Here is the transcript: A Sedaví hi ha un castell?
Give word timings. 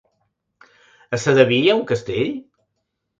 A 1.17 1.19
Sedaví 1.23 1.59
hi 1.65 1.69
ha 1.73 1.75
un 1.81 1.83
castell? 1.93 2.33